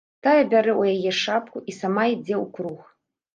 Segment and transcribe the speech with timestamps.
[0.27, 2.81] Тая бярэ ў яе шапку і сама ідзе ў круг.